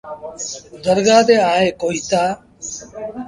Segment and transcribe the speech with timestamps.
[0.83, 2.23] درگآه تي آئي ڪوئيٚتآ۔